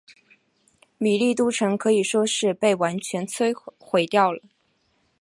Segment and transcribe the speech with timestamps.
[0.97, 3.23] 米利都城可以说是被完全
[3.77, 4.41] 毁掉了。